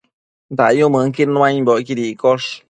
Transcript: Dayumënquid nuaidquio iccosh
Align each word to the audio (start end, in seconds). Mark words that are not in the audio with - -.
Dayumënquid 0.61 1.35
nuaidquio 1.35 1.99
iccosh 2.09 2.51